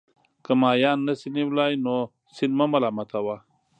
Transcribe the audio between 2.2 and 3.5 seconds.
سیند مه ملامتوه.